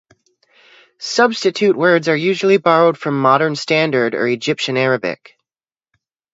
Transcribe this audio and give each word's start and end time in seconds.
Substitute 0.97 1.77
words 1.77 2.09
are 2.09 2.15
usually 2.17 2.57
borrowed 2.57 2.97
from 2.97 3.21
Modern 3.21 3.55
Standard 3.55 4.15
or 4.15 4.27
Egyptian 4.27 4.75
Arabic. 4.75 5.37